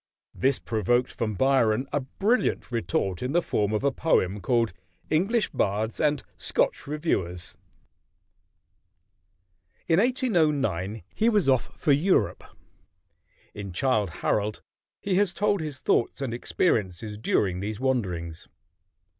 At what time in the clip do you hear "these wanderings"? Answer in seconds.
17.59-18.47